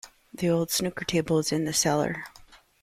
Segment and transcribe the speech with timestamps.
[0.33, 2.23] The old snooker table is in the cellar.